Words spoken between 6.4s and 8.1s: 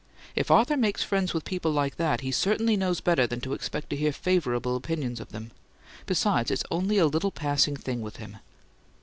it's only a little passing thing